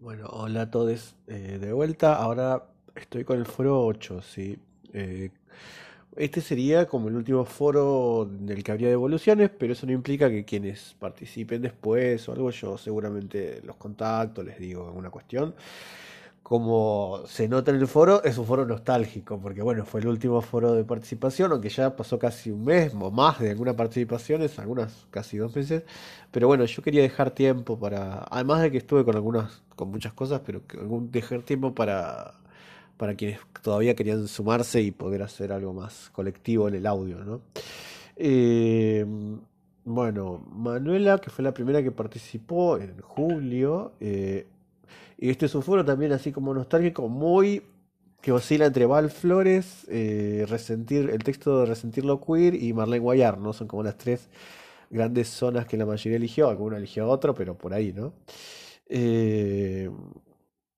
[0.00, 2.14] Bueno, hola a todos eh, de vuelta.
[2.14, 2.64] Ahora
[2.94, 4.56] estoy con el foro 8, ¿sí?
[4.92, 5.30] Eh,
[6.16, 10.44] este sería como el último foro del que habría devoluciones, pero eso no implica que
[10.44, 15.54] quienes participen después o algo, yo seguramente los contacto, les digo alguna cuestión.
[16.48, 20.40] Como se nota en el foro, es un foro nostálgico, porque bueno, fue el último
[20.40, 25.06] foro de participación, aunque ya pasó casi un mes o más de algunas participaciones, algunas
[25.10, 25.82] casi dos meses.
[26.30, 30.14] Pero bueno, yo quería dejar tiempo para, además de que estuve con algunas, con muchas
[30.14, 30.62] cosas, pero
[31.10, 32.32] dejar tiempo para,
[32.96, 37.42] para quienes todavía querían sumarse y poder hacer algo más colectivo en el audio, ¿no?
[38.16, 39.04] Eh,
[39.84, 44.46] bueno, Manuela, que fue la primera que participó en julio, eh,
[45.18, 47.62] y este es un foro también así como nostálgico, muy
[48.20, 53.38] que oscila entre Val Flores, eh, Resentir, el texto de Resentirlo Queer y Marlene Guayar,
[53.38, 53.52] ¿no?
[53.52, 54.28] Son como las tres
[54.90, 58.14] grandes zonas que la mayoría eligió, alguna eligió otro, pero por ahí, ¿no?
[58.88, 59.90] Eh,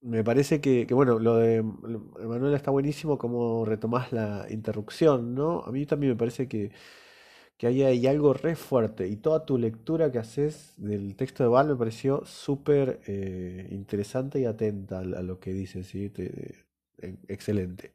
[0.00, 5.62] me parece que, que, bueno, lo de Manuela está buenísimo como retomás la interrupción, ¿no?
[5.64, 6.72] A mí también me parece que
[7.62, 11.48] que ahí hay algo re fuerte y toda tu lectura que haces del texto de
[11.48, 16.10] Val me pareció súper eh, interesante y atenta a, lo que dice, ¿sí?
[16.16, 16.64] Eh,
[17.28, 17.94] excelente.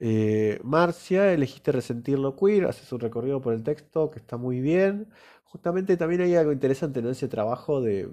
[0.00, 5.08] Eh, Marcia, elegiste Resentirlo Queer, haces un recorrido por el texto que está muy bien.
[5.44, 7.08] Justamente también hay algo interesante, ¿no?
[7.08, 8.06] Ese trabajo de,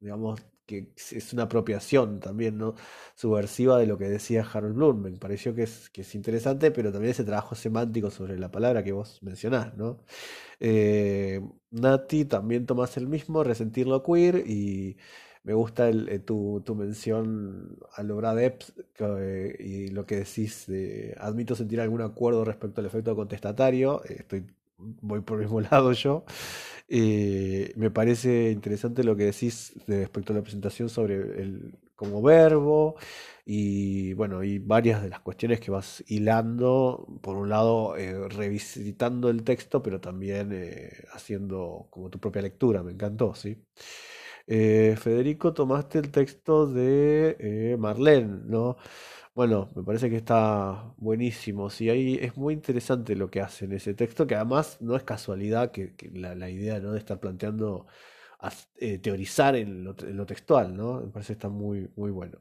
[0.00, 2.74] digamos, que es una apropiación también, ¿no?
[3.14, 5.02] Subversiva de lo que decía Harold Bloom.
[5.02, 8.82] Me pareció que es, que es interesante, pero también ese trabajo semántico sobre la palabra
[8.84, 9.98] que vos mencionás, ¿no?
[10.60, 14.96] Eh, Nati, también tomás el mismo, Resentirlo Queer, y
[15.44, 21.14] me gusta eh, tu, tu mención a Laura Depth que, y lo que decís de
[21.20, 24.02] admito sentir algún acuerdo respecto al efecto contestatario.
[24.04, 24.46] eh, Estoy,
[24.78, 26.24] voy por el mismo lado yo.
[26.88, 32.20] Eh, me parece interesante lo que decís de- respecto a la presentación sobre el como
[32.22, 32.96] verbo
[33.46, 39.30] y bueno, y varias de las cuestiones que vas hilando, por un lado eh, revisitando
[39.30, 43.56] el texto, pero también eh, haciendo como tu propia lectura, me encantó, ¿sí?
[44.46, 48.76] Federico, tomaste el texto de Marlene, ¿no?
[49.36, 51.68] Bueno, me parece que está buenísimo.
[51.80, 55.70] Ahí es muy interesante lo que hace en ese texto, que además no es casualidad
[55.72, 56.92] que, la, idea, ¿no?
[56.92, 57.86] de estar planteando,
[58.76, 59.94] eh, teorizar en lo,
[60.26, 61.00] textual, ¿no?
[61.00, 62.38] Me parece que está muy, muy bueno.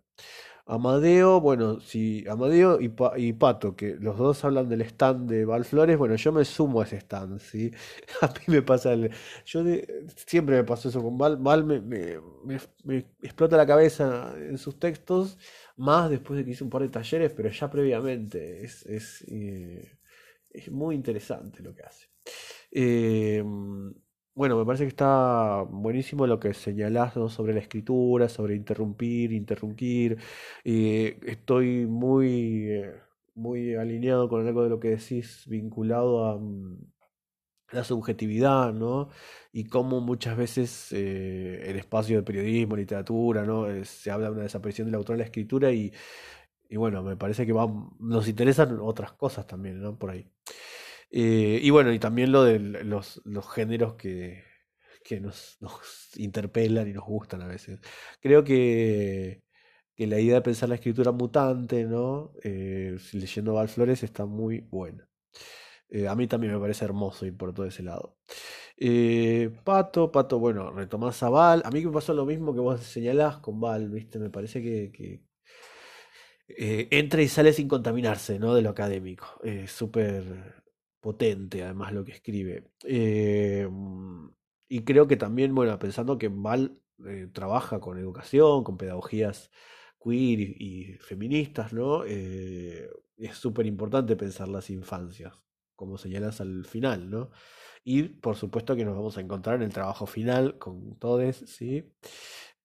[0.67, 5.97] Amadeo, bueno, si Amadeo y, y Pato, que los dos hablan del stand de Valflores,
[5.97, 7.71] bueno, yo me sumo a ese stand, ¿sí?
[8.21, 9.11] A mí me pasa el,
[9.45, 12.19] yo de- siempre me pasó eso con Val, Val me- me-
[12.83, 15.37] me explota la cabeza en sus textos,
[15.77, 19.97] más después de que hice un par de talleres, pero ya previamente, es, es, eh,
[20.49, 22.07] es muy interesante lo que hace.
[22.71, 23.43] Eh,
[24.35, 30.17] bueno, me parece que está buenísimo lo que señalás, sobre la escritura, sobre interrumpir, interrumpir.
[30.65, 32.93] Eh, estoy muy, eh,
[33.33, 36.77] muy alineado con algo de lo que decís vinculado a mm,
[37.71, 39.09] la subjetividad, ¿no?
[39.51, 43.69] Y cómo muchas veces eh, en espacio de periodismo, literatura, ¿no?
[43.69, 45.91] Eh, se habla de una desaparición del autor en la escritura y,
[46.69, 47.67] y bueno, me parece que va,
[47.99, 49.97] nos interesan otras cosas también, ¿no?
[49.97, 50.29] Por ahí.
[51.11, 54.43] Eh, y bueno, y también lo de los, los géneros que,
[55.03, 57.79] que nos, nos interpelan y nos gustan a veces.
[58.21, 59.43] Creo que,
[59.95, 62.33] que la idea de pensar la escritura mutante, ¿no?
[62.43, 65.07] Eh, leyendo Val Flores está muy buena.
[65.89, 68.17] Eh, a mí también me parece hermoso ir por todo ese lado.
[68.77, 71.61] Eh, Pato, Pato, bueno, retomás a Val.
[71.65, 74.19] A mí me pasó lo mismo que vos señalás con Val, ¿viste?
[74.19, 75.21] Me parece que,
[76.47, 78.53] eh, entra y sale sin contaminarse, ¿no?
[78.55, 79.39] De lo académico.
[79.43, 80.63] Es súper
[80.99, 82.71] potente, además, lo que escribe.
[84.67, 86.79] Y creo que también, bueno, pensando que Val
[87.33, 89.51] trabaja con educación, con pedagogías
[90.03, 92.03] queer y, feministas, ¿no?
[92.05, 95.33] Es súper importante pensar las infancias,
[95.75, 97.31] como señalas al final, ¿no?
[97.83, 101.83] Y por supuesto que nos vamos a encontrar en el trabajo final con todos, ¿sí?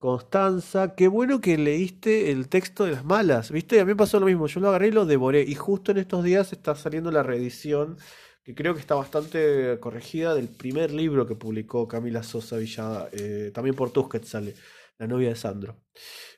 [0.01, 3.79] Constanza, qué bueno que leíste el texto de las malas, ¿viste?
[3.81, 5.43] A mí me pasó lo mismo, yo lo agarré y lo devoré.
[5.43, 7.99] Y justo en estos días está saliendo la reedición,
[8.43, 13.51] que creo que está bastante corregida, del primer libro que publicó Camila Sosa Villada, eh,
[13.53, 14.55] también por Tusquets sale,
[14.97, 15.77] La novia de Sandro.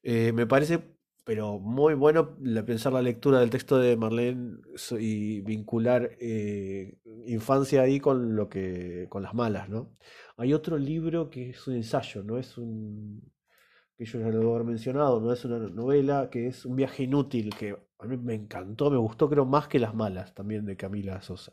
[0.02, 2.36] Eh, me parece, pero muy bueno
[2.66, 4.58] pensar la lectura del texto de Marlene
[4.98, 9.96] y vincular eh, infancia ahí con lo que, con las malas, ¿no?
[10.36, 13.32] Hay otro libro que es un ensayo, no es un
[13.96, 17.54] que yo ya lo haber mencionado, no es una novela, que es Un viaje inútil,
[17.54, 21.20] que a mí me encantó, me gustó creo más que Las malas, también de Camila
[21.22, 21.52] Sosa.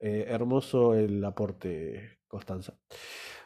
[0.00, 2.74] Eh, hermoso el aporte, Constanza.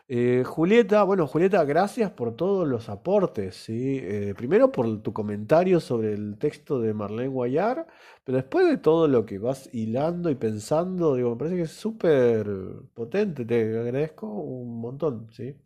[0.09, 3.99] Eh, Julieta, bueno, Julieta, gracias por todos los aportes, ¿sí?
[4.03, 7.87] Eh, primero por tu comentario sobre el texto de Marlene Guayar,
[8.25, 11.73] pero después de todo lo que vas hilando y pensando, digo, me parece que es
[11.73, 12.47] súper
[12.95, 15.57] potente, te agradezco un montón, ¿sí?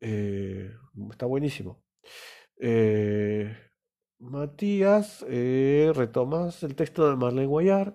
[0.00, 1.82] Está buenísimo.
[4.30, 7.94] Matías, eh, retomas el texto de Marlene Guayar.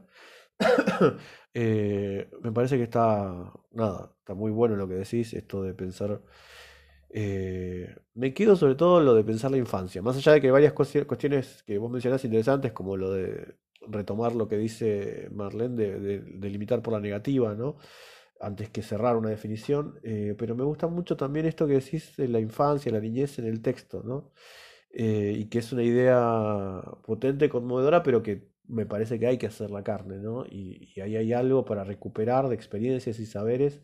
[1.54, 6.22] Eh, me parece que está, nada, está muy bueno lo que decís, esto de pensar.
[7.10, 10.52] eh, me quedo sobre todo lo de pensar la infancia, más allá de que hay
[10.52, 13.56] varias cuestiones que vos mencionás interesantes, como lo de
[13.88, 17.78] retomar lo que dice Marlene de, de- de limitar por la negativa, ¿no?
[18.40, 22.28] Antes que cerrar una definición, eh, pero me gusta mucho también esto que decís de
[22.30, 24.32] la infancia, la niñez en el texto, ¿no?
[24.94, 29.48] Eh, y que es una idea potente, conmovedora, pero que me parece que hay que
[29.48, 30.46] hacer la carne, ¿no?
[30.46, 33.82] Y, ahí hay algo para recuperar de experiencias y saberes,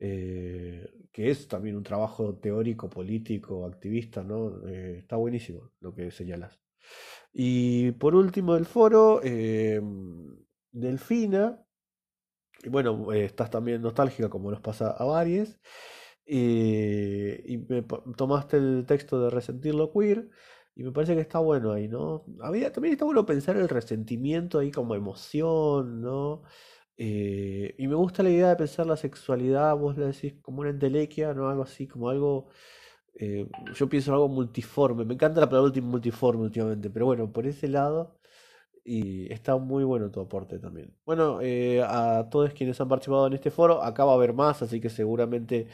[0.00, 4.66] eh, que es también un trabajo teórico, político, activista, ¿no?
[4.68, 6.58] Eh, está buenísimo lo que señalas.
[7.32, 9.20] Y por último del foro,
[10.72, 11.62] Delfina,
[12.62, 15.58] y bueno, estás también nostálgica como nos pasa a varios.
[18.16, 20.28] Tomaste el texto de Resentirlo Queer
[20.76, 22.24] y me parece que está bueno ahí, ¿no?
[22.40, 26.42] Había, también está bueno pensar el resentimiento ahí como emoción, ¿no?
[26.96, 30.70] Eh, y me gusta la idea de pensar la sexualidad, vos le decís como una
[30.70, 31.48] entelequia, ¿no?
[31.48, 32.48] Algo así, como algo,
[33.14, 37.32] eh, yo pienso en algo multiforme, me encanta la palabra ulti- multiforme últimamente, pero bueno,
[37.32, 38.18] por ese lado,
[38.84, 40.94] y está muy bueno tu aporte también.
[41.04, 44.62] Bueno, eh, a todos quienes han participado en este foro, acá va a haber más,
[44.62, 45.68] así que seguramente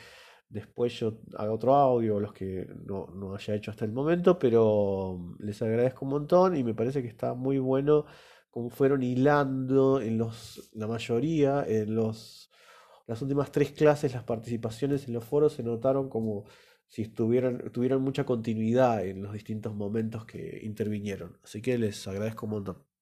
[0.55, 5.17] después yo haga otro audio, los que no, no haya hecho hasta el momento, pero
[5.19, 8.07] mm, les agradezco un montón y me parece que está muy bueno
[8.51, 12.51] cómo fueron hilando en los, la mayoría, en los,
[13.07, 16.45] las últimas tres clases, las participaciones en los foros se notaron como
[16.87, 21.39] si estuvieran, tuvieran mucha continuidad en los distintos momentos que intervinieron.
[21.43, 22.94] Así que les agradezco un montón.